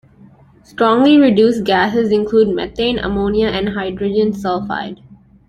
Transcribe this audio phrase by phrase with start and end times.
[0.63, 4.99] Strongly reduced gases include methane, ammonia, and hydrogen sulfide.